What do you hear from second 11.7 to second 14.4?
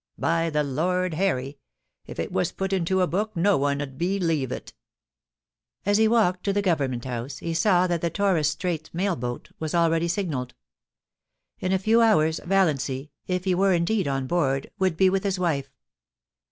a few hours Valiancy, if he were indeed on